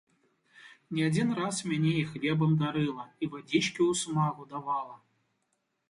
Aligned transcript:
Не 0.99 1.05
адзін 1.09 1.27
раз 1.41 1.59
мяне 1.73 1.93
і 1.99 2.07
хлебам 2.13 2.57
дарыла, 2.65 3.05
і 3.23 3.33
вадзічкі 3.37 3.81
ў 3.89 4.05
смагу 4.05 4.53
давала. 4.57 5.03